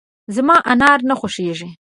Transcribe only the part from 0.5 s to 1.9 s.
انار نه خوښېږي.